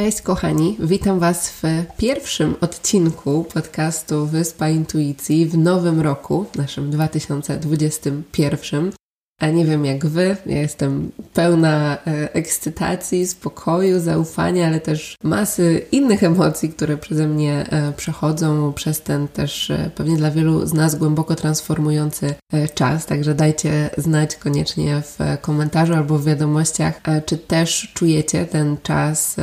[0.00, 1.62] Cześć kochani, witam Was w
[1.96, 8.92] pierwszym odcinku podcastu Wyspa Intuicji w nowym roku, naszym 2021.
[9.40, 15.86] A nie wiem jak wy, ja jestem pełna e, ekscytacji, spokoju, zaufania, ale też masy
[15.92, 20.72] innych emocji, które przeze mnie e, przechodzą przez ten też e, pewnie dla wielu z
[20.72, 22.34] nas głęboko transformujący
[22.74, 23.06] czas.
[23.06, 29.36] Także dajcie znać koniecznie w komentarzu albo w wiadomościach, czy też czujecie ten czas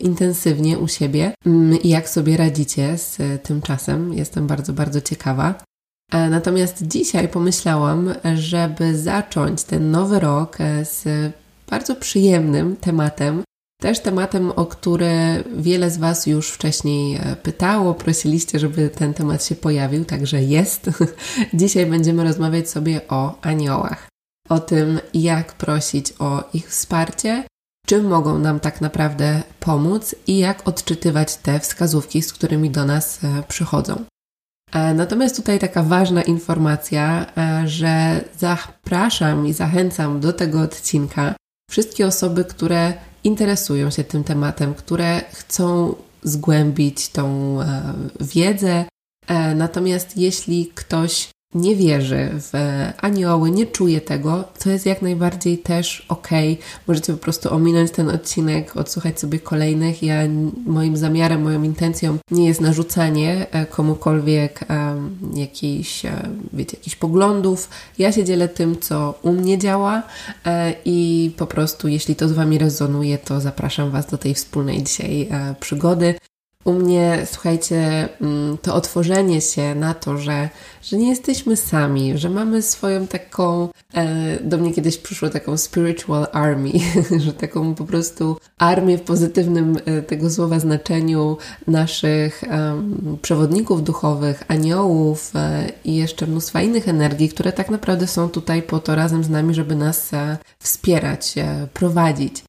[0.00, 4.14] intensywnie u siebie mm, i jak sobie radzicie z tym czasem.
[4.14, 5.54] Jestem bardzo, bardzo ciekawa.
[6.12, 11.04] E, natomiast dzisiaj pomyślałam, żeby zacząć ten nowy rok e, z
[11.70, 13.42] bardzo przyjemnym tematem.
[13.80, 19.44] Też tematem, o który wiele z Was już wcześniej e, pytało, prosiliście, żeby ten temat
[19.44, 20.90] się pojawił, także jest.
[21.54, 24.08] Dzisiaj będziemy rozmawiać sobie o aniołach.
[24.48, 27.44] O tym, jak prosić o ich wsparcie,
[27.86, 33.20] czym mogą nam tak naprawdę pomóc i jak odczytywać te wskazówki, z którymi do nas
[33.48, 34.04] przychodzą.
[34.72, 41.34] E, natomiast tutaj taka ważna informacja, e, że zapraszam i zachęcam do tego odcinka
[41.70, 42.92] wszystkie osoby, które
[43.24, 48.84] interesują się tym tematem, które chcą zgłębić tą e, wiedzę.
[49.54, 52.52] Natomiast jeśli ktoś nie wierzy w
[53.00, 56.28] anioły, nie czuje tego, to jest jak najbardziej też ok.
[56.86, 60.02] Możecie po prostu ominąć ten odcinek, odsłuchać sobie kolejnych.
[60.02, 60.16] Ja,
[60.66, 67.68] moim zamiarem, moją intencją nie jest narzucanie e, komukolwiek um, jakichś, e, wiecie, jakichś poglądów.
[67.98, 70.02] Ja się dzielę tym, co u mnie działa
[70.46, 74.82] e, i po prostu, jeśli to z Wami rezonuje, to zapraszam Was do tej wspólnej
[74.82, 76.14] dzisiaj e, przygody.
[76.64, 80.48] U mnie, słuchajcie, mm, to otworzenie się na to, że,
[80.82, 86.26] że nie jesteśmy sami, że mamy swoją taką, e, do mnie kiedyś przyszło taką spiritual
[86.32, 86.70] army,
[87.24, 91.36] że taką po prostu armię w pozytywnym e, tego słowa znaczeniu
[91.66, 92.42] naszych
[93.22, 98.78] przewodników duchowych, aniołów e, i jeszcze mnóstwa innych energii, które tak naprawdę są tutaj po
[98.78, 100.10] to razem z nami, żeby nas
[100.58, 101.34] wspierać,
[101.74, 102.44] prowadzić.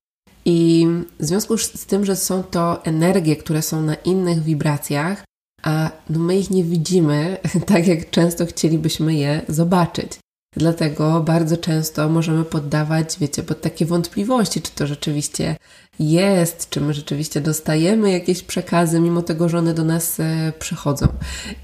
[0.45, 0.87] I
[1.19, 5.23] w związku z tym, że są to energie, które są na innych wibracjach,
[5.63, 10.11] a no my ich nie widzimy tak, jak często chcielibyśmy je zobaczyć.
[10.57, 15.55] Dlatego bardzo często możemy poddawać, wiecie, pod takie wątpliwości, czy to rzeczywiście
[15.99, 21.07] jest, czy my rzeczywiście dostajemy jakieś przekazy, mimo tego, że one do nas e, przychodzą.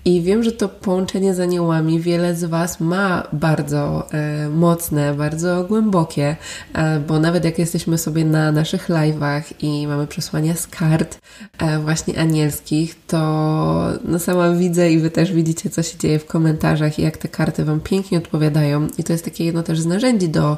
[0.06, 5.64] I wiem, że to połączenie z aniołami wiele z Was ma bardzo e, mocne, bardzo
[5.64, 6.36] głębokie,
[6.74, 11.20] e, bo nawet jak jesteśmy sobie na naszych live'ach i mamy przesłania z kart
[11.84, 13.20] właśnie anielskich, to
[14.06, 17.28] no sama widzę i Wy też widzicie, co się dzieje w komentarzach i jak te
[17.28, 18.88] karty Wam pięknie odpowiadają.
[18.98, 20.58] I to jest takie jedno też z narzędzi do,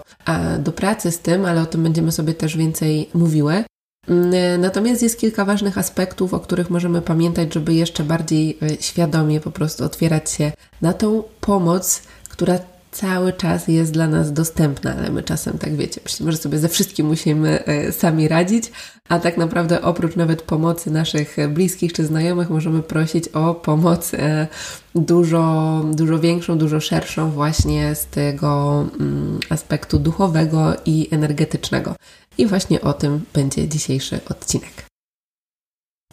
[0.60, 3.61] do pracy z tym, ale o tym będziemy sobie też więcej mówiły.
[4.08, 9.40] Mm, natomiast jest kilka ważnych aspektów, o których możemy pamiętać, żeby jeszcze bardziej e, świadomie
[9.40, 10.52] po prostu otwierać się
[10.82, 12.60] na tą pomoc, która
[12.92, 16.70] cały czas jest dla nas dostępna, ale my czasem tak wiecie, myślimy, że sobie ze
[16.70, 18.72] wszystkim musimy e, sami radzić,
[19.10, 24.48] a tak naprawdę oprócz nawet pomocy naszych bliskich czy znajomych możemy prosić o pomoc e,
[24.96, 31.96] dużo, dużo większą, dużo szerszą właśnie z tego mm, aspektu duchowego i energetycznego.
[32.42, 34.86] I właśnie o tym będzie dzisiejszy odcinek.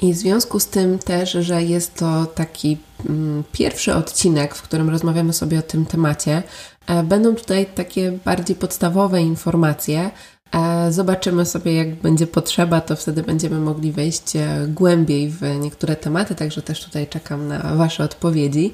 [0.02, 2.78] I w związku z tym też, że jest to taki
[3.08, 6.42] mm, pierwszy odcinek, w którym rozmawiamy sobie o tym temacie,
[6.86, 10.10] e, będą tutaj takie bardziej podstawowe informacje.
[10.54, 15.96] E, zobaczymy sobie, jak będzie potrzeba, to wtedy będziemy mogli wejść e, głębiej w niektóre
[15.96, 18.72] tematy, także też tutaj czekam na Wasze odpowiedzi.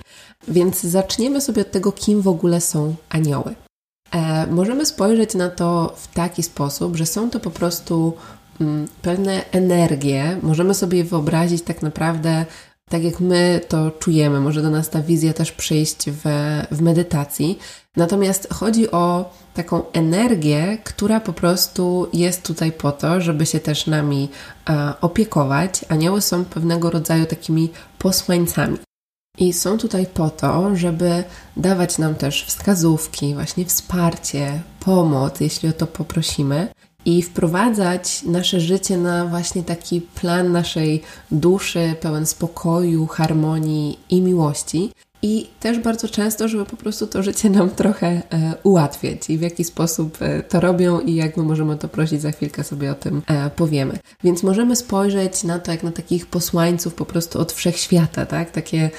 [0.48, 3.54] Więc zaczniemy sobie od tego, kim w ogóle są anioły.
[4.12, 8.12] E, możemy spojrzeć na to w taki sposób, że są to po prostu
[8.60, 10.38] mm, pewne energie.
[10.42, 12.46] Możemy sobie wyobrazić tak naprawdę,
[12.88, 14.40] tak jak my to czujemy.
[14.40, 16.22] Może do nas ta wizja też przyjść w,
[16.70, 17.58] w medytacji.
[17.96, 23.86] Natomiast chodzi o taką energię, która po prostu jest tutaj po to, żeby się też
[23.86, 24.28] nami
[24.70, 25.84] e, opiekować.
[25.88, 28.78] Anioły są pewnego rodzaju takimi posłańcami.
[29.38, 31.24] I są tutaj po to, żeby
[31.56, 36.68] dawać nam też wskazówki, właśnie wsparcie, pomoc, jeśli o to poprosimy,
[37.04, 44.92] i wprowadzać nasze życie na właśnie taki plan naszej duszy, pełen spokoju, harmonii i miłości
[45.24, 48.22] i też bardzo często, żeby po prostu to życie nam trochę e,
[48.62, 52.30] ułatwiać i w jaki sposób e, to robią i jak my możemy to prosić, za
[52.30, 53.98] chwilkę sobie o tym e, powiemy.
[54.24, 58.50] Więc możemy spojrzeć na to jak na takich posłańców po prostu od wszechświata, tak?
[58.50, 58.90] Takie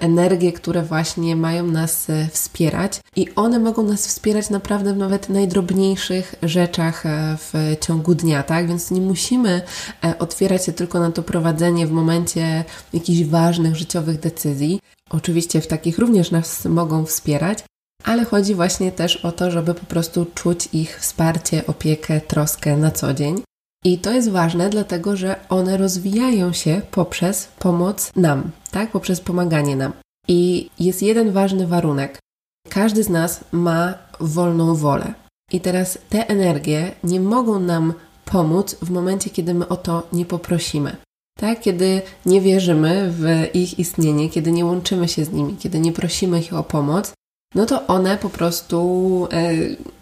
[0.00, 6.34] energie, które właśnie mają nas wspierać i one mogą nas wspierać naprawdę w nawet najdrobniejszych
[6.42, 7.04] rzeczach
[7.38, 8.68] w ciągu dnia, tak?
[8.68, 9.62] Więc nie musimy
[10.18, 14.80] otwierać się tylko na to prowadzenie w momencie jakichś ważnych życiowych decyzji,
[15.10, 17.64] Oczywiście w takich również nas mogą wspierać,
[18.04, 22.90] ale chodzi właśnie też o to, żeby po prostu czuć ich wsparcie, opiekę, troskę na
[22.90, 23.42] co dzień.
[23.84, 28.90] I to jest ważne, dlatego że one rozwijają się poprzez pomoc nam, tak?
[28.90, 29.92] Poprzez pomaganie nam.
[30.28, 32.18] I jest jeden ważny warunek.
[32.68, 35.14] Każdy z nas ma wolną wolę.
[35.52, 37.94] I teraz te energie nie mogą nam
[38.24, 40.96] pomóc w momencie, kiedy my o to nie poprosimy.
[41.40, 45.92] Tak, kiedy nie wierzymy w ich istnienie, kiedy nie łączymy się z nimi, kiedy nie
[45.92, 47.12] prosimy ich o pomoc,
[47.54, 49.52] no to one po prostu, e,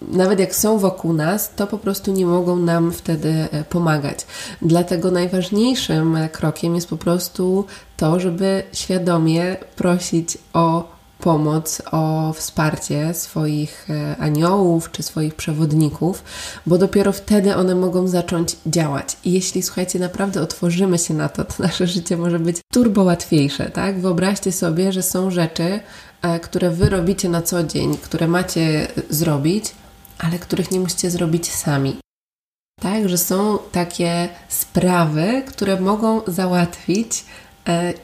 [0.02, 4.18] nawet jak są wokół nas, to po prostu nie mogą nam wtedy e, pomagać.
[4.62, 7.64] Dlatego najważniejszym krokiem jest po prostu
[7.96, 16.24] to, żeby świadomie prosić o pomoc, o wsparcie swoich e, aniołów czy swoich przewodników,
[16.66, 19.16] bo dopiero wtedy one mogą zacząć działać.
[19.24, 23.70] I jeśli, słuchajcie, naprawdę otworzymy się na to, to nasze życie może być turbo łatwiejsze,
[23.70, 24.00] tak?
[24.00, 25.80] Wyobraźcie sobie, że są rzeczy,
[26.22, 29.64] e, które wy robicie na co dzień, które macie zrobić,
[30.18, 31.96] ale których nie musicie zrobić sami.
[32.80, 37.24] Tak, że są takie sprawy, które mogą załatwić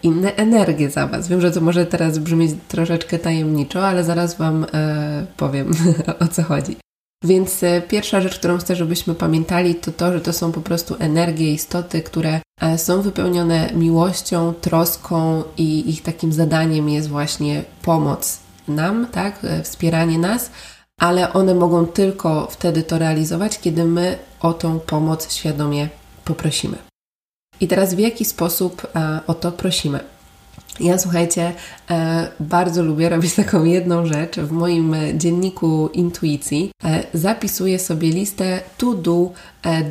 [0.02, 1.28] inne energie za Was.
[1.28, 5.72] Wiem, że to może teraz brzmieć troszeczkę tajemniczo, ale zaraz Wam e, powiem
[6.24, 6.76] o co chodzi.
[7.24, 10.96] Więc e, pierwsza rzecz, którą chcę, żebyśmy pamiętali, to to, że to są po prostu
[10.98, 12.40] energie, istoty, które
[12.76, 20.50] są wypełnione miłością, troską i ich takim zadaniem jest właśnie pomoc nam, tak, wspieranie nas,
[21.00, 25.88] ale one mogą tylko wtedy to realizować, kiedy my o tą pomoc świadomie
[26.24, 26.89] poprosimy.
[27.60, 30.00] I teraz w jaki sposób e, o to prosimy?
[30.80, 31.52] Ja słuchajcie,
[31.90, 34.36] e, bardzo lubię robić taką jedną rzecz.
[34.36, 39.30] W moim dzienniku intuicji e, zapisuję sobie listę to do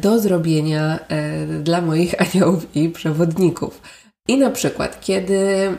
[0.01, 0.99] do zrobienia
[1.63, 3.81] dla moich aniołów i przewodników.
[4.27, 5.37] I na przykład, kiedy,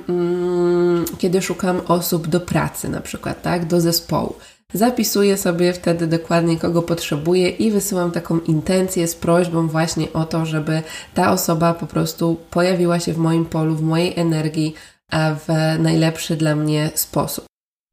[0.09, 4.35] mm, kiedy szukam osób do pracy, na przykład, tak, do zespołu,
[4.75, 10.46] Zapisuję sobie wtedy dokładnie, kogo potrzebuję i wysyłam taką intencję z prośbą właśnie o to,
[10.46, 10.82] żeby
[11.14, 14.75] ta osoba po prostu pojawiła się w moim polu, w mojej energii,
[15.12, 17.44] w najlepszy dla mnie sposób.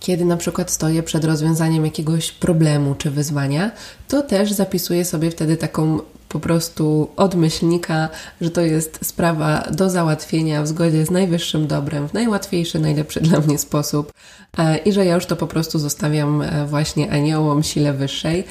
[0.01, 3.71] Kiedy na przykład stoję przed rozwiązaniem jakiegoś problemu czy wyzwania,
[4.07, 8.09] to też zapisuję sobie wtedy taką po prostu od myślnika,
[8.41, 13.39] że to jest sprawa do załatwienia w zgodzie z najwyższym dobrem, w najłatwiejszy, najlepszy dla
[13.39, 14.13] mnie sposób
[14.57, 18.43] e, i że ja już to po prostu zostawiam e, właśnie aniołom sile wyższej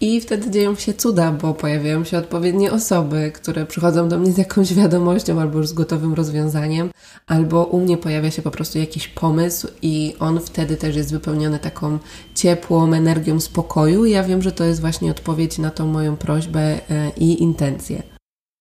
[0.00, 4.38] i wtedy dzieją się cuda, bo pojawiają się odpowiednie osoby, które przychodzą do mnie z
[4.38, 6.90] jakąś wiadomością albo już z gotowym rozwiązaniem,
[7.26, 11.58] albo u mnie pojawia się po prostu jakiś pomysł i on wtedy też jest wypełniony
[11.58, 11.98] taką
[12.34, 14.04] ciepłą energią spokoju.
[14.04, 18.02] I ja wiem, że to jest właśnie odpowiedź na tą moją prośbę e, i intencję.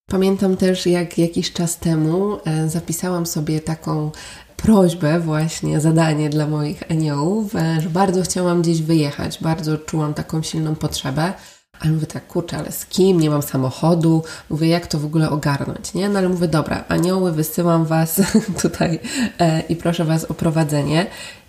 [0.10, 4.12] Pamiętam też, jak jakiś czas temu e, zapisałam sobie taką
[4.58, 10.42] prośbę, właśnie zadanie dla moich aniołów, e, że bardzo chciałam gdzieś wyjechać, bardzo czułam taką
[10.42, 11.34] silną potrzebę.
[11.80, 13.20] Ale mówię tak, kurczę, ale z kim?
[13.20, 14.24] Nie mam samochodu.
[14.50, 16.10] Mówię, jak to w ogóle ogarnąć, nie?
[16.10, 18.22] No ale mówię, dobra, anioły, wysyłam Was
[18.62, 19.00] tutaj
[19.40, 21.08] e, i proszę Was o prowadzenie.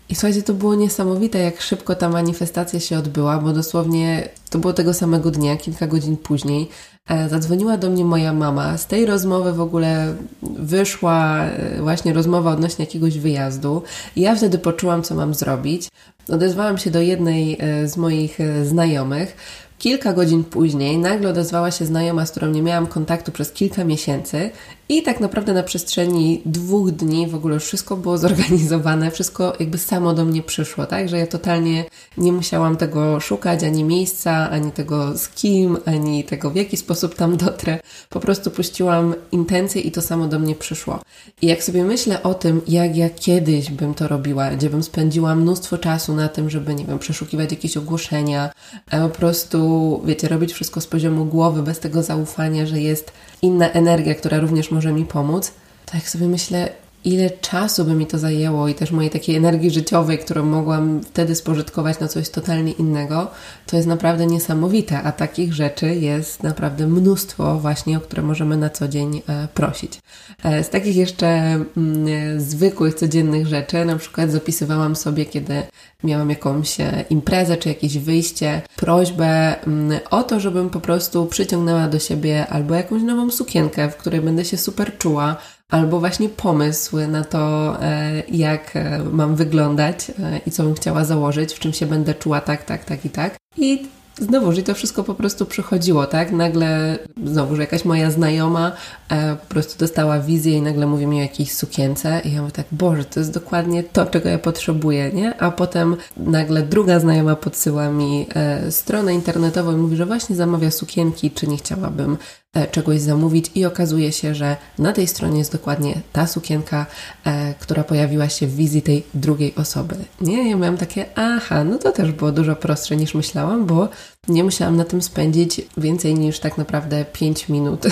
[0.09, 4.73] I słuchajcie, to było niesamowite, jak szybko ta manifestacja się odbyła, bo dosłownie to było
[4.73, 6.69] tego samego dnia, kilka godzin później.
[7.09, 8.79] E, zadzwoniła do mnie moja mama.
[8.79, 13.83] Z tej rozmowy w ogóle wyszła e, właśnie rozmowa odnośnie jakiegoś wyjazdu.
[14.17, 15.89] Ja wtedy poczułam, co mam zrobić.
[16.29, 19.37] Odezwałam się do jednej e, z moich znajomych,
[19.79, 24.51] Kilka godzin później nagle odezwała się znajoma, z którą nie miałam kontaktu przez kilka miesięcy
[24.89, 30.15] i tak naprawdę na przestrzeni dwóch dni w ogóle wszystko było zorganizowane, wszystko jakby samo
[30.15, 31.09] do mnie przyszło, tak?
[31.09, 31.85] Że ja totalnie
[32.17, 37.15] nie musiałam tego szukać, ani miejsca, ani tego z kim, ani tego w jaki sposób
[37.15, 37.79] tam dotrę.
[38.09, 41.01] Po prostu puściłam intencje i to samo do mnie przyszło.
[41.43, 45.35] I jak sobie myślę o tym, jak ja kiedyś bym to robiła, gdzie bym spędziła
[45.35, 48.51] mnóstwo czasu na tym, żeby, nie wiem, przeszukiwać jakieś ogłoszenia,
[48.91, 49.68] po prostu,
[50.05, 54.71] wiecie, robić wszystko z poziomu głowy, bez tego zaufania, że jest inna energia, która również
[54.71, 55.53] może mi pomóc,
[55.87, 56.69] to jak sobie myślę,
[57.05, 61.35] ile czasu by mi to zajęło i też mojej takiej energii życiowej, którą mogłam wtedy
[61.35, 63.31] spożytkować na coś totalnie innego,
[63.67, 68.71] to jest naprawdę niesamowite, a takich rzeczy jest naprawdę mnóstwo właśnie, o które możemy na
[68.71, 70.01] co dzień e, prosić.
[70.45, 75.63] E, z takich jeszcze mm, zwykłych, codziennych rzeczy, na przykład zapisywałam sobie, kiedy
[76.05, 81.89] miałam jakąś e, imprezę czy jakieś wyjście, prośbę mm, o to, żebym po prostu przyciągnęła
[81.89, 85.37] do siebie albo jakąś nową sukienkę, w której będę się super czuła,
[85.73, 91.05] albo właśnie pomysły na to, e, jak e, mam wyglądać e, i co bym chciała
[91.05, 93.37] założyć, w czym się będę czuła tak, tak, tak i tak.
[93.57, 93.87] I
[94.21, 96.33] znowuż i to wszystko po prostu przychodziło, tak?
[96.33, 98.73] Nagle znowu, że jakaś moja znajoma
[99.09, 102.53] e, po prostu dostała wizję i nagle mówi mi o jakiejś sukience i ja mówię
[102.53, 105.43] tak, Boże, to jest dokładnie to, czego ja potrzebuję, nie?
[105.43, 110.71] A potem nagle druga znajoma podsyła mi e, stronę internetową i mówi, że właśnie zamawia
[110.71, 112.17] sukienki, czy nie chciałabym
[112.55, 116.87] e, czegoś zamówić i okazuje się, że na tej stronie jest dokładnie ta sukienka,
[117.25, 119.97] e, która pojawiła się w wizji tej drugiej osoby.
[120.21, 123.89] Nie, ja miałam takie, aha, no to też było dużo prostsze niż myślałam, bo
[124.29, 127.87] nie musiałam na tym spędzić więcej niż tak naprawdę 5 minut.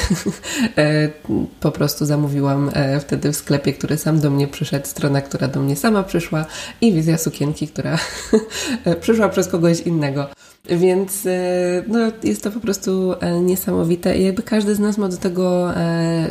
[0.76, 1.08] E,
[1.61, 5.61] po prostu zamówiłam e, wtedy w sklepie, który sam do mnie przyszedł, strona, która do
[5.61, 6.44] mnie sama przyszła
[6.80, 7.99] i wizja sukienki, która
[9.00, 10.26] przyszła przez kogoś innego.
[10.64, 11.30] Więc e,
[11.87, 15.73] no, jest to po prostu niesamowite i jakby każdy z nas ma do tego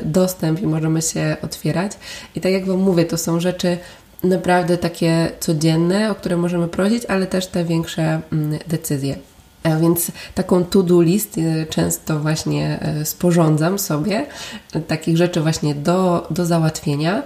[0.03, 1.91] dostęp i możemy się otwierać.
[2.35, 3.77] I tak jak Wam mówię, to są rzeczy
[4.23, 9.15] naprawdę takie codzienne, o które możemy prosić, ale też te większe mm, decyzje.
[9.65, 14.25] A więc taką to-do list y, często właśnie y, sporządzam sobie,
[14.87, 17.23] takich rzeczy właśnie do, do załatwienia,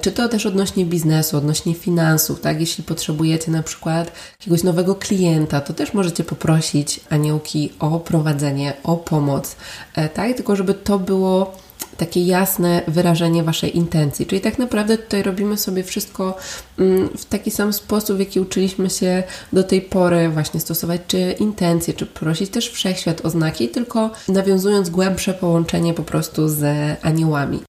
[0.00, 2.60] czy to też odnośnie biznesu, odnośnie finansów, tak?
[2.60, 8.96] Jeśli potrzebujecie na przykład jakiegoś nowego klienta, to też możecie poprosić aniołki o prowadzenie, o
[8.96, 9.56] pomoc,
[10.14, 10.34] tak?
[10.36, 11.65] Tylko żeby to było
[11.96, 14.26] takie jasne wyrażenie Waszej intencji.
[14.26, 16.36] Czyli tak naprawdę tutaj robimy sobie wszystko
[16.78, 19.22] mm, w taki sam sposób, w jaki uczyliśmy się
[19.52, 24.90] do tej pory właśnie stosować czy intencje, czy prosić też wszechświat o znaki, tylko nawiązując
[24.90, 26.64] głębsze połączenie po prostu z
[27.02, 27.60] aniołami.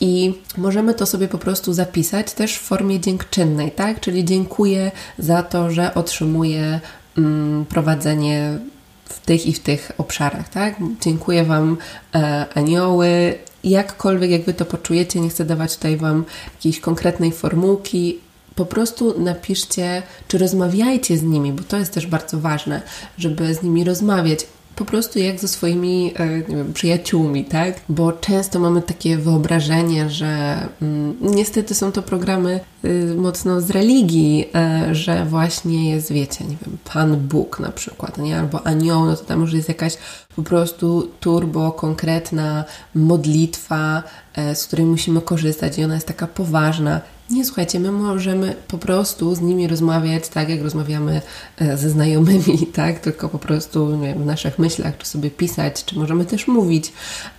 [0.00, 4.00] I możemy to sobie po prostu zapisać też w formie dziękczynnej, tak?
[4.00, 6.80] Czyli dziękuję za to, że otrzymuję
[7.18, 8.58] mm, prowadzenie
[9.04, 10.74] w tych i w tych obszarach, tak?
[11.00, 11.76] Dziękuję Wam,
[12.14, 13.38] e, anioły,
[13.70, 18.18] jakkolwiek jak Wy to poczujecie, nie chcę dawać tutaj Wam jakiejś konkretnej formułki,
[18.54, 22.82] po prostu napiszcie, czy rozmawiajcie z nimi, bo to jest też bardzo ważne,
[23.18, 27.80] żeby z nimi rozmawiać po prostu jak ze swoimi e, wiem, przyjaciółmi, tak?
[27.88, 34.48] Bo często mamy takie wyobrażenie, że mm, niestety są to programy y, mocno z religii,
[34.90, 38.38] y, że właśnie jest, wiecie, nie wiem, Pan Bóg na przykład, nie?
[38.38, 39.96] Albo anioł, no to tam już jest jakaś
[40.36, 42.64] po prostu turbo konkretna
[42.94, 44.02] modlitwa,
[44.38, 47.00] y, z której musimy korzystać i ona jest taka poważna
[47.30, 51.20] nie, słuchajcie, my możemy po prostu z nimi rozmawiać tak, jak rozmawiamy
[51.58, 52.98] e, ze znajomymi, tak?
[52.98, 56.92] Tylko po prostu wiem, w naszych myślach, czy sobie pisać, czy możemy też mówić,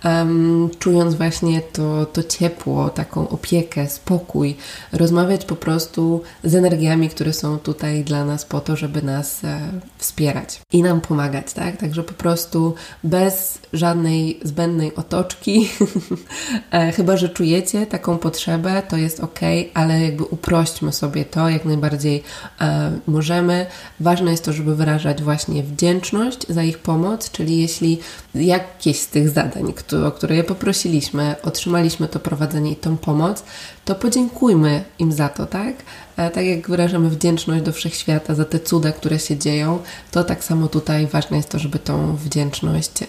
[0.04, 4.56] um, czując właśnie to, to ciepło, taką opiekę, spokój,
[4.92, 9.60] rozmawiać po prostu z energiami, które są tutaj dla nas po to, żeby nas e,
[9.98, 11.76] wspierać i nam pomagać, tak?
[11.76, 12.74] Także po prostu
[13.04, 15.68] bez żadnej zbędnej otoczki,
[16.70, 19.40] e, chyba że czujecie taką potrzebę, to jest ok,
[19.76, 22.22] ale jakby uprośćmy sobie to jak najbardziej
[22.60, 23.66] e, możemy.
[24.00, 27.98] Ważne jest to, żeby wyrażać właśnie wdzięczność za ich pomoc, czyli jeśli
[28.34, 33.44] jakieś z tych zadań, które, o które je poprosiliśmy, otrzymaliśmy to prowadzenie i tą pomoc,
[33.84, 35.74] to podziękujmy im za to, tak?
[36.16, 39.78] E, tak jak wyrażamy wdzięczność do wszechświata za te cuda, które się dzieją,
[40.10, 43.06] to tak samo tutaj ważne jest to, żeby tą wdzięczność e,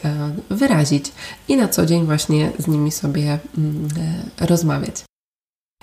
[0.50, 1.12] wyrazić
[1.48, 3.88] i na co dzień właśnie z nimi sobie mm,
[4.42, 5.08] e, rozmawiać.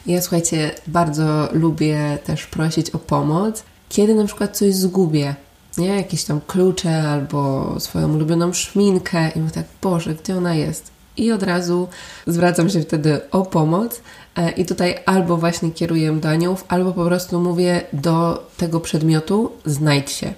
[0.06, 5.34] Ja słuchajcie, bardzo lubię też prosić o pomoc, kiedy na przykład coś zgubię,
[5.78, 5.88] nie?
[5.88, 10.90] Jakieś tam klucze albo swoją ulubioną szminkę i mówię tak, Boże, gdzie ona jest?
[11.16, 11.88] I od razu
[12.26, 14.00] zwracam się wtedy o pomoc
[14.36, 19.52] e, i tutaj albo właśnie kieruję do aniołów, albo po prostu mówię do tego przedmiotu
[19.66, 20.34] znajdź się.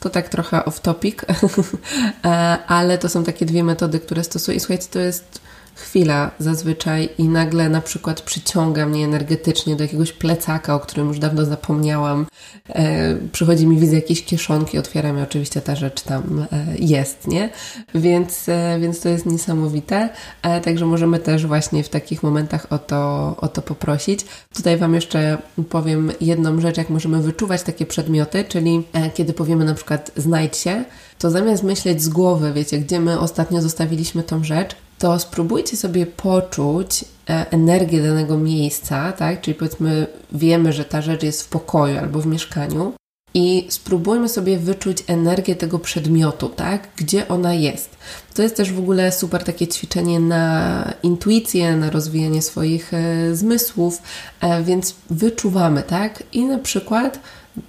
[0.00, 1.18] To tak trochę off topic,
[2.24, 2.28] e,
[2.66, 4.56] ale to są takie dwie metody, które stosuję.
[4.56, 5.40] I słuchajcie, to jest
[5.74, 11.18] chwila zazwyczaj i nagle na przykład przyciąga mnie energetycznie do jakiegoś plecaka, o którym już
[11.18, 12.26] dawno zapomniałam.
[12.68, 17.50] E, przychodzi mi wizja jakiejś kieszonki, otwieram i oczywiście ta rzecz tam e, jest, nie?
[17.94, 20.08] Więc, e, więc to jest niesamowite.
[20.42, 24.24] E, także możemy też właśnie w takich momentach o to, o to poprosić.
[24.54, 25.38] Tutaj Wam jeszcze
[25.70, 30.56] powiem jedną rzecz, jak możemy wyczuwać takie przedmioty, czyli e, kiedy powiemy na przykład znajdź
[30.56, 30.84] się,
[31.18, 36.06] to zamiast myśleć z głowy, wiecie, gdzie my ostatnio zostawiliśmy tą rzecz, to spróbujcie sobie
[36.06, 39.40] poczuć e, energię danego miejsca, tak?
[39.40, 42.92] Czyli powiedzmy, wiemy, że ta rzecz jest w pokoju albo w mieszkaniu,
[43.34, 46.88] i spróbujmy sobie wyczuć energię tego przedmiotu, tak?
[46.96, 47.90] Gdzie ona jest.
[48.34, 54.02] To jest też w ogóle super takie ćwiczenie na intuicję, na rozwijanie swoich e, zmysłów,
[54.40, 56.22] e, więc wyczuwamy, tak?
[56.32, 57.20] I na przykład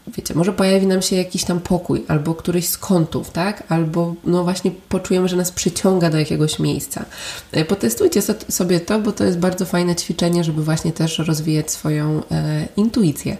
[0.07, 3.63] wiecie, może pojawi nam się jakiś tam pokój, albo któryś z kątów, tak?
[3.69, 7.05] Albo no właśnie poczujemy, że nas przyciąga do jakiegoś miejsca.
[7.51, 12.21] E, potestujcie sobie to, bo to jest bardzo fajne ćwiczenie, żeby właśnie też rozwijać swoją
[12.31, 13.37] e, intuicję.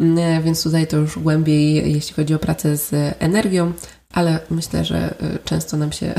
[0.00, 3.72] Mm, e, więc tutaj to już głębiej, jeśli chodzi o pracę z energią,
[4.12, 6.14] ale myślę, że y, często nam się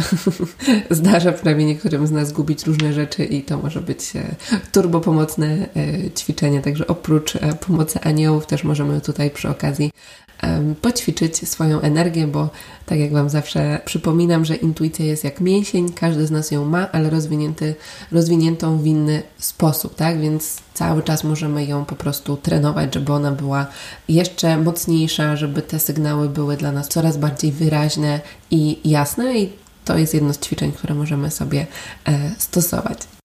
[0.90, 4.36] zdarza, przynajmniej niektórym z nas, gubić różne rzeczy i to może być e,
[4.72, 6.62] turbo pomocne e, ćwiczenie.
[6.62, 9.92] Także oprócz e, pomocy aniołów też możemy tutaj przy okazji
[10.82, 12.50] poćwiczyć swoją energię, bo
[12.86, 16.92] tak jak Wam zawsze przypominam, że intuicja jest jak mięsień, każdy z nas ją ma,
[16.92, 17.76] ale rozwinięty,
[18.12, 20.20] rozwiniętą w inny sposób, tak?
[20.20, 23.68] Więc cały czas możemy ją po prostu trenować, żeby ona była
[24.10, 28.20] jeszcze mocniejsza, żeby te sygnały były dla nas coraz bardziej wyraźne
[28.52, 29.50] i jasne i
[29.86, 31.68] to jest jedno z ćwiczeń, które możemy sobie
[32.06, 33.17] e, stosować.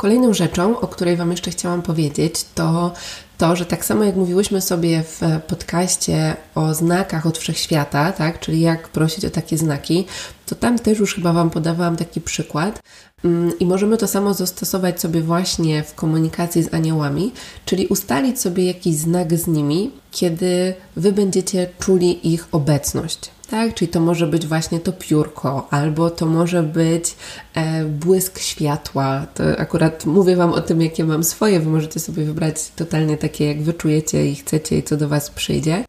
[0.00, 2.92] Kolejną rzeczą, o której Wam jeszcze chciałam powiedzieć, to
[3.38, 8.60] to, że tak samo jak mówiłyśmy sobie w podcaście o znakach od wszechświata, tak, czyli
[8.60, 10.06] jak prosić o takie znaki,
[10.46, 12.80] to tam też już chyba Wam podawałam taki przykład.
[13.24, 17.32] Mm, I możemy to samo zastosować sobie właśnie w komunikacji z aniołami,
[17.64, 23.74] czyli ustalić sobie jakiś znak z nimi, kiedy Wy będziecie czuli ich obecność tak?
[23.74, 27.16] Czyli to może być właśnie to piórko, albo to może być
[27.54, 29.26] e, błysk światła.
[29.34, 31.60] To akurat mówię Wam o tym, jakie mam swoje.
[31.60, 35.84] Wy możecie sobie wybrać totalnie takie, jak wyczujecie i chcecie i co do Was przyjdzie.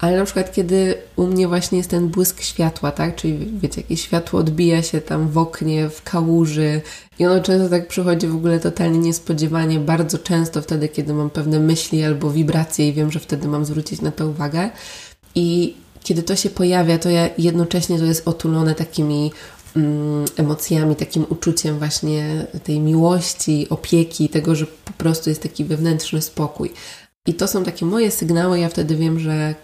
[0.00, 3.16] Ale na przykład, kiedy u mnie właśnie jest ten błysk światła, tak?
[3.16, 6.80] Czyli wiecie, jakieś światło odbija się tam w oknie, w kałuży
[7.18, 11.60] i ono często tak przychodzi w ogóle totalnie niespodziewanie, bardzo często wtedy, kiedy mam pewne
[11.60, 14.70] myśli albo wibracje i wiem, że wtedy mam zwrócić na to uwagę.
[15.34, 19.32] I kiedy to się pojawia, to ja jednocześnie to jest otulone takimi
[19.76, 26.22] mm, emocjami, takim uczuciem właśnie tej miłości, opieki, tego, że po prostu jest taki wewnętrzny
[26.22, 26.72] spokój.
[27.26, 29.54] I to są takie moje sygnały, ja wtedy wiem, że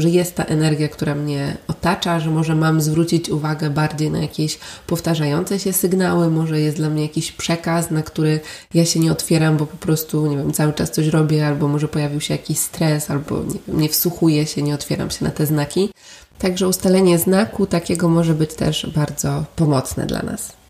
[0.00, 4.58] że jest ta energia, która mnie otacza, że może mam zwrócić uwagę bardziej na jakieś
[4.86, 8.40] powtarzające się sygnały, może jest dla mnie jakiś przekaz, na który
[8.74, 11.88] ja się nie otwieram, bo po prostu, nie wiem, cały czas coś robię, albo może
[11.88, 15.46] pojawił się jakiś stres, albo nie, wiem, nie wsłuchuję się, nie otwieram się na te
[15.46, 15.90] znaki.
[16.38, 20.60] Także ustalenie znaku takiego może być też bardzo pomocne dla nas.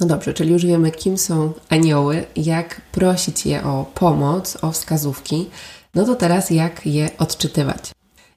[0.00, 5.46] No dobrze, czyli już wiemy, kim są anioły, jak prosić je o pomoc, o wskazówki.
[5.96, 7.92] No to teraz jak je odczytywać?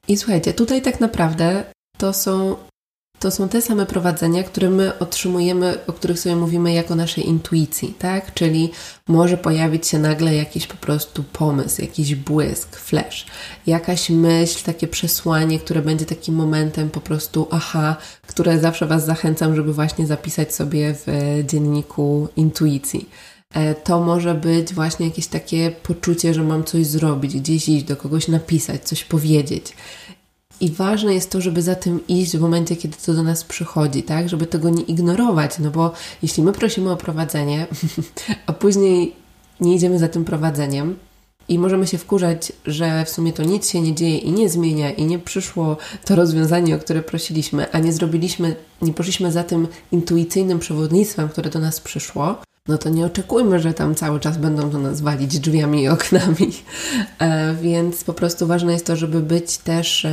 [0.08, 1.64] I słuchajcie, tutaj tak naprawdę
[1.98, 2.56] to są,
[3.20, 7.94] to są te same prowadzenia, które my otrzymujemy, o których sobie mówimy jako naszej intuicji,
[8.00, 8.34] tak?
[8.34, 8.72] Czyli
[9.08, 13.26] może pojawić się nagle jakiś po prostu pomysł, jakiś błysk, flash,
[13.68, 17.96] jakaś myśl, takie przesłanie, które będzie takim momentem po prostu aha,
[18.28, 21.08] które zawsze Was zachęcam, żeby właśnie zapisać sobie w
[21.46, 23.39] dzienniku intuicji E,
[23.84, 28.28] to może być właśnie jakieś takie poczucie, że mam coś zrobić, gdzieś iść, do kogoś
[28.28, 29.74] napisać, coś powiedzieć.
[30.62, 34.04] I ważne jest to, żeby za tym iść w momencie, kiedy to do nas przychodzi,
[34.04, 34.30] tak?
[34.30, 37.68] Żeby tego nie ignorować, no bo jeśli my prosimy o prowadzenie,
[38.48, 39.16] a później
[39.60, 40.96] nie idziemy za tym prowadzeniem,
[41.48, 44.92] i możemy się wkurzać, że w sumie to nic się nie dzieje i nie zmienia
[44.92, 49.68] i nie przyszło to rozwiązanie, o które prosiliśmy, a nie zrobiliśmy, nie poszliśmy za tym
[49.92, 54.70] intuicyjnym przewodnictwem, które do nas przyszło, no to nie oczekujmy, że tam cały czas będą
[54.70, 56.52] do nas walić drzwiami i oknami.
[57.20, 60.08] E, więc po prostu ważne jest to, żeby być też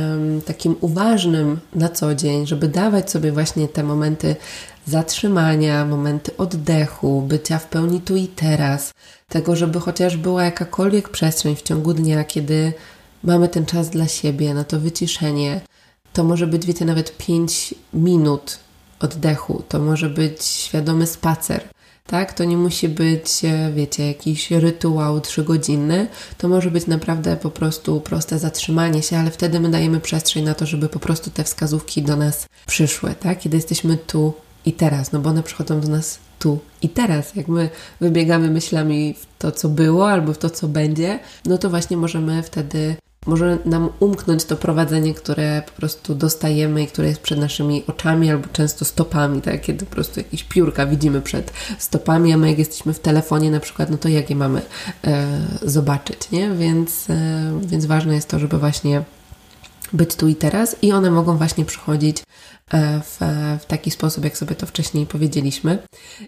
[0.45, 4.35] takim uważnym na co dzień, żeby dawać sobie właśnie te momenty
[4.85, 8.93] zatrzymania, momenty oddechu, bycia w pełni tu i teraz,
[9.29, 12.73] tego, żeby chociaż była jakakolwiek przestrzeń w ciągu dnia, kiedy
[13.23, 15.61] mamy ten czas dla siebie, na to wyciszenie.
[16.13, 18.59] To może być, wiecie, nawet 5 minut
[18.99, 21.76] oddechu, to może być świadomy spacer
[22.07, 22.33] tak?
[22.33, 26.07] To nie musi być, e, wiecie, jakiś rytuał trzygodzinny.
[26.37, 30.53] To może być naprawdę po prostu proste zatrzymanie się, ale wtedy my dajemy przestrzeń na
[30.53, 33.39] to, żeby po prostu te wskazówki do nas przyszły, tak?
[33.39, 34.33] Kiedy jesteśmy tu
[34.65, 37.35] i teraz, no bo one przychodzą do nas tu i teraz.
[37.35, 37.69] Jak my
[38.01, 42.43] wybiegamy myślami w to, co było albo w to, co będzie, no to właśnie możemy
[42.43, 42.95] wtedy
[43.27, 48.31] może nam umknąć to prowadzenie, które po prostu dostajemy i które jest przed naszymi oczami
[48.31, 49.61] albo często stopami, tak?
[49.61, 53.59] Kiedy po prostu jakieś piórka widzimy przed stopami, a my jak jesteśmy w telefonie na
[53.59, 54.61] przykład, no to jak je mamy
[55.07, 55.27] e,
[55.61, 56.49] zobaczyć, nie?
[56.51, 59.03] Więc, e, więc ważne jest to, żeby właśnie
[59.93, 62.23] być tu i teraz i one mogą właśnie przychodzić
[62.73, 63.17] e, w,
[63.63, 65.77] w, taki sposób, jak sobie to wcześniej powiedzieliśmy.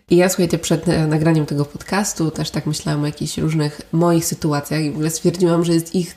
[0.09, 4.25] I ja słuchajcie, przed e, nagraniem tego podcastu też tak myślałam o jakichś różnych moich
[4.25, 6.15] sytuacjach i w ogóle stwierdziłam, że jest ich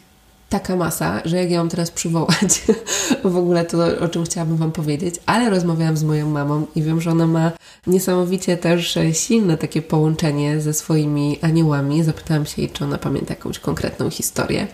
[0.53, 2.63] taka masa, że jak ja mam teraz przywołać
[3.25, 7.01] w ogóle to, o czym chciałabym Wam powiedzieć, ale rozmawiałam z moją mamą i wiem,
[7.01, 7.53] że ona ma
[7.87, 12.05] niesamowicie też silne takie połączenie ze swoimi aniołami.
[12.05, 14.67] Zapytałam się jej, czy ona pamięta jakąś konkretną historię.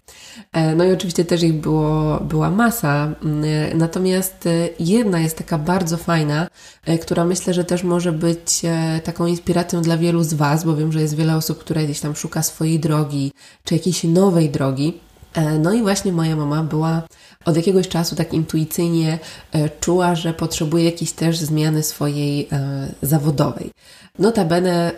[0.52, 3.44] E, no i oczywiście też ich było, była masa, mm,
[3.78, 6.48] natomiast e, jedna jest taka bardzo fajna,
[6.84, 8.62] e, która myślę, że też może być
[9.04, 12.16] taką inspiracją dla wielu z Was, bo wiem, że jest wiele osób, które gdzieś tam
[12.16, 13.32] szuka swojej drogi,
[13.64, 15.07] czy jakiejś nowej drogi.
[15.38, 17.02] E, no i właśnie moja mama była
[17.44, 19.18] od jakiegoś czasu tak intuicyjnie
[19.52, 23.70] e, czuła, że potrzebuje jakiejś też zmiany swojej e, zawodowej.
[24.18, 24.92] Notabene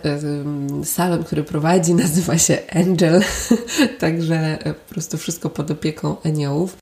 [0.85, 3.23] salon, który prowadzi nazywa się Angel,
[4.01, 6.77] także po prostu wszystko pod opieką aniołów.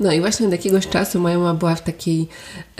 [0.00, 2.28] No i właśnie od jakiegoś czasu moja mama była w takiej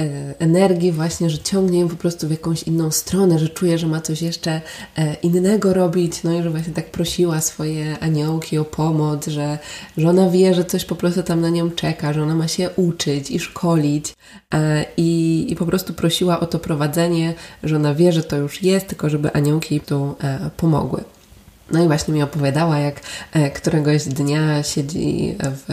[0.01, 0.05] e,
[0.39, 4.01] energii właśnie, że ciągnie ją po prostu w jakąś inną stronę, że czuje, że ma
[4.01, 4.61] coś jeszcze
[4.97, 9.59] e, innego robić, no i że właśnie tak prosiła swoje aniołki o pomoc, że,
[9.97, 12.71] że ona wie, że coś po prostu tam na nią czeka, że ona ma się
[12.77, 14.15] uczyć i szkolić
[14.55, 18.63] e, i, i po prostu prosiła o to prowadzenie, że ona wie, że to już
[18.63, 21.05] jest, tylko żeby aniołki tu e, pomogły.
[21.73, 23.01] No i właśnie mi opowiadała, jak
[23.33, 25.69] e, któregoś dnia siedzi w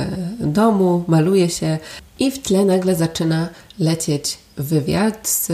[0.52, 1.78] domu, maluje się
[2.20, 5.52] i w tle nagle zaczyna lecieć wywiad z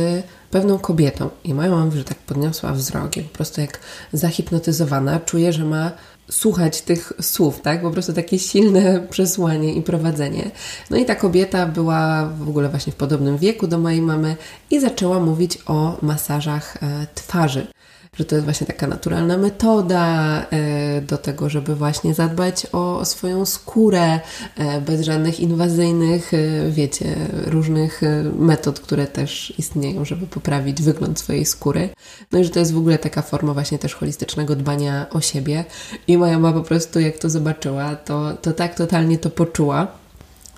[0.52, 1.30] pewną kobietą.
[1.44, 3.80] I moja mama, że tak podniosła wzrok i po prostu jak
[4.14, 5.92] zahipnotyzowana, czuje, że ma
[6.32, 7.82] słuchać tych słów, tak?
[7.82, 10.52] Po prostu takie silne przesłanie i prowadzenie.
[10.90, 14.36] No i ta kobieta była w ogóle właśnie w podobnym wieku do mojej mamy
[14.72, 17.68] i zaczęła mówić o masażach e, twarzy
[18.16, 23.46] że to jest właśnie taka naturalna metoda e, do tego, żeby właśnie zadbać o swoją
[23.46, 24.20] skórę
[24.58, 28.02] e, bez żadnych inwazyjnych, e, wiecie, różnych
[28.40, 31.90] metod, które też istnieją, żeby poprawić wygląd swojej skóry.
[32.32, 35.66] No i że to jest w ogóle taka forma właśnie też holistycznego dbania o siebie.
[36.08, 39.88] I moja mama po prostu jak to zobaczyła, to, to tak totalnie to poczuła.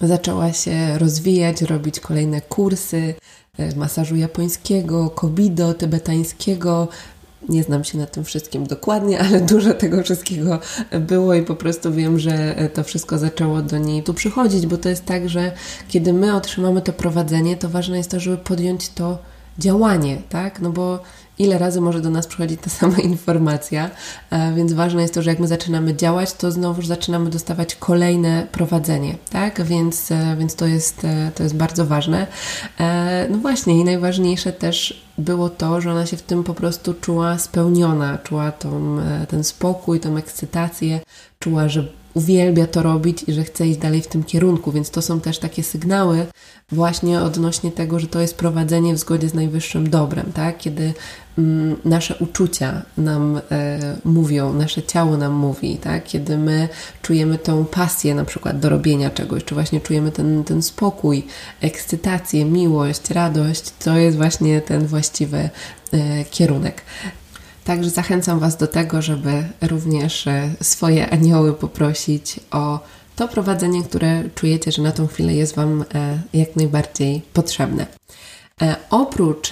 [0.02, 3.14] Zaczęła się rozwijać, robić kolejne kursy,
[3.76, 6.88] masażu japońskiego, kobido, tybetańskiego,
[7.50, 10.60] nie znam się na tym wszystkim dokładnie, ale dużo tego wszystkiego
[11.00, 14.90] było i po prostu wiem, że to wszystko zaczęło do niej tu przychodzić, bo to
[14.90, 15.52] jest tak, że
[15.88, 19.18] kiedy my otrzymamy to prowadzenie, to ważne jest to, żeby podjąć to
[19.60, 20.62] działanie, tak?
[20.62, 21.00] No bo
[21.40, 23.90] ile razy może do nas przychodzić ta sama informacja,
[24.30, 28.48] e, więc ważne jest to, że jak my zaczynamy działać, to znowu zaczynamy dostawać kolejne
[28.52, 29.64] prowadzenie, tak?
[29.64, 32.28] Więc, e, więc to, jest, e, to jest bardzo ważne.
[33.30, 37.38] No właśnie i najważniejsze też było to, że ona się w tym po prostu czuła
[37.38, 38.98] spełniona, czuła tą,
[39.28, 41.00] ten spokój, tą ekscytację,
[41.40, 45.02] czuła, że uwielbia to robić i że chce iść dalej w tym kierunku, więc to
[45.02, 46.28] są też takie sygnały
[46.72, 50.58] właśnie odnośnie tego, że to jest prowadzenie w zgodzie z najwyższym dobrem, tak?
[50.58, 50.94] Kiedy
[51.38, 56.04] mm, nasze uczucia nam e, mówią, nasze ciało nam mówi, tak?
[56.04, 56.70] Kiedy my
[57.02, 61.28] czujemy tą pasję na przykład do robienia czegoś, czy właśnie czujemy ten, ten spokój,
[61.62, 65.50] ekscytację, miłość, radość, to jest właśnie ten właściwy
[65.94, 66.82] e, kierunek.
[67.68, 72.80] Także zachęcam Was do tego, żeby również e, swoje anioły poprosić o
[73.16, 77.86] to prowadzenie, które czujecie, że na tą chwilę jest Wam e, jak najbardziej potrzebne.
[78.62, 79.50] E, oprócz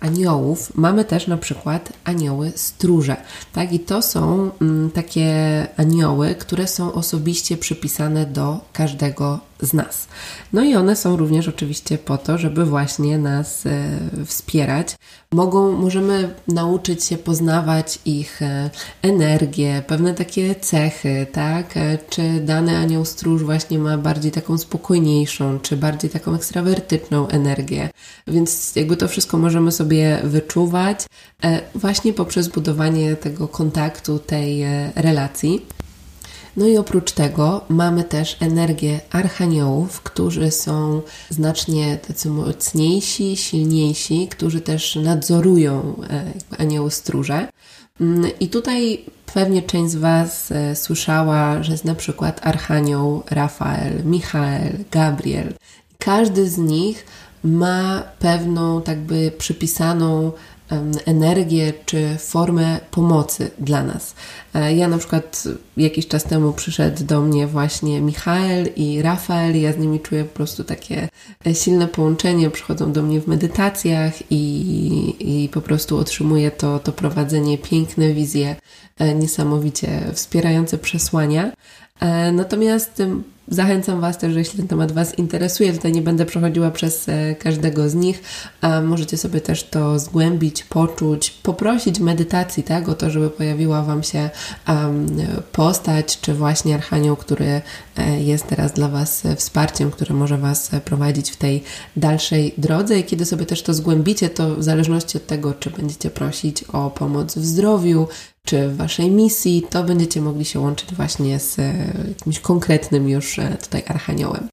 [0.00, 3.16] aniołów mamy też na przykład anioły stróże.
[3.52, 3.72] Tak?
[3.72, 5.32] I to są mm, takie
[5.76, 10.08] anioły, które są osobiście przypisane do każdego z nas.
[10.52, 14.96] No i one są również oczywiście po to, żeby właśnie nas e, wspierać.
[15.32, 18.70] Mogą, możemy nauczyć się poznawać ich e,
[19.02, 21.76] energię, pewne takie cechy, tak?
[21.76, 27.90] E, czy dany anioł stróż właśnie ma bardziej taką spokojniejszą, czy bardziej taką ekstrawertyczną energię.
[28.26, 31.06] Więc jakby to wszystko możemy sobie wyczuwać
[31.74, 35.66] właśnie poprzez budowanie tego kontaktu, tej relacji.
[36.58, 44.60] No i oprócz tego mamy też energię archaniołów, którzy są znacznie tacy mocniejsi, silniejsi, którzy
[44.60, 47.48] też nadzorują e, anioły stróże.
[48.00, 54.04] Mm, I tutaj pewnie część z Was e, słyszała, że jest na przykład Archanioł Rafael,
[54.04, 55.54] Michael, Gabriel.
[55.98, 57.06] Każdy z nich
[57.44, 60.32] ma pewną, tak by przypisaną
[61.06, 64.14] energię czy formę pomocy dla nas.
[64.54, 65.44] E, ja na przykład
[65.76, 70.36] jakiś czas temu przyszedł do mnie właśnie Michael i Rafael, ja z nimi czuję po
[70.36, 71.08] prostu takie
[71.46, 76.92] e, silne połączenie, przychodzą do mnie w medytacjach i, i po prostu otrzymuję to, to
[76.92, 78.56] prowadzenie, piękne wizje,
[78.98, 81.52] e, niesamowicie wspierające przesłania.
[82.32, 83.02] Natomiast
[83.50, 87.34] Zachęcam Was też, że jeśli ten temat Was interesuje, tutaj nie będę przechodziła przez e,
[87.34, 88.22] każdego z nich,
[88.84, 94.30] możecie sobie też to zgłębić, poczuć, poprosić medytacji, tak, o to, żeby pojawiła Wam się
[95.52, 97.60] postać, czy właśnie archanioł, który
[98.18, 101.62] jest teraz dla Was wsparciem, który może Was prowadzić w tej
[101.96, 106.10] dalszej drodze i kiedy sobie też to zgłębicie, to w zależności od tego, czy będziecie
[106.10, 108.08] prosić o pomoc w zdrowiu,
[108.44, 111.74] czy w Waszej misji, to będziecie mogli się łączyć właśnie z e,
[112.08, 114.48] jakimś konkretnym już e, tutaj archaniołem.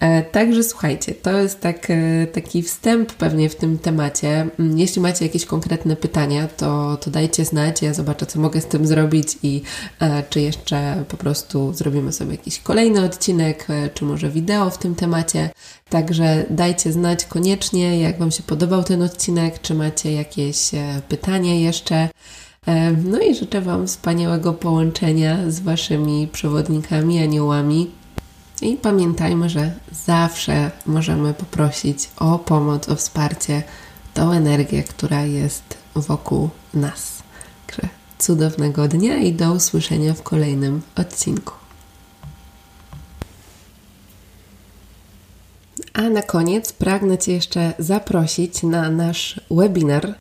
[0.00, 1.88] E, także słuchajcie, to jest tak,
[2.32, 4.46] taki wstęp pewnie w tym temacie.
[4.58, 8.66] Mm, jeśli macie jakieś konkretne pytania, to, to dajcie znać, ja zobaczę, co mogę z
[8.66, 9.62] tym zrobić i
[10.30, 15.50] czy jeszcze po prostu zrobimy sobie jakiś kolejny odcinek, czy może wideo w tym temacie.
[15.88, 20.70] Także dajcie znać koniecznie, jak Wam się podobał ten odcinek, czy macie jakieś
[21.08, 22.08] pytania jeszcze.
[22.66, 27.90] E, no i życzę Wam wspaniałego połączenia z Waszymi przewodnikami, aniołami.
[28.62, 33.62] I pamiętajmy, że zawsze możemy poprosić o pomoc, o wsparcie,
[34.14, 35.62] tą energię, która jest
[35.94, 37.22] wokół nas.
[37.66, 37.88] Także
[38.18, 41.52] cudownego dnia i do usłyszenia w kolejnym odcinku.
[45.92, 50.14] A na koniec pragnę Cię jeszcze zaprosić na nasz webinar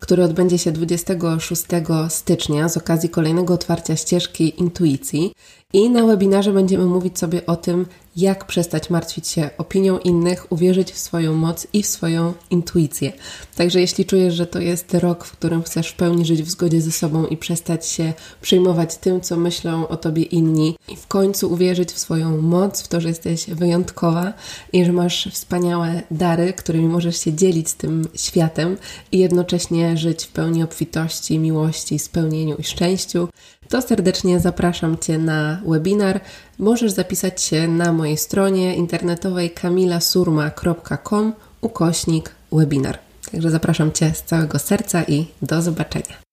[0.00, 1.62] który odbędzie się 26
[2.08, 5.32] stycznia z okazji kolejnego otwarcia ścieżki intuicji.
[5.72, 7.86] I na webinarze będziemy mówić sobie o tym,
[8.18, 13.12] jak przestać martwić się opinią innych, uwierzyć w swoją moc i w swoją intuicję.
[13.56, 16.80] Także jeśli czujesz, że to jest rok, w którym chcesz w pełni żyć w zgodzie
[16.80, 21.52] ze sobą i przestać się przejmować tym, co myślą o tobie inni, i w końcu
[21.52, 24.32] uwierzyć w swoją moc, w to, że jesteś wyjątkowa
[24.72, 28.76] i że masz wspaniałe dary, którymi możesz się dzielić z tym światem
[29.12, 33.28] i jednocześnie żyć w pełni obfitości, miłości, spełnieniu i szczęściu,
[33.68, 36.20] to serdecznie zapraszam Cię na webinar.
[36.58, 42.98] Możesz zapisać się na mojej stronie internetowej kamilasurma.com ukośnik webinar.
[43.32, 46.27] Także zapraszam Cię z całego serca i do zobaczenia.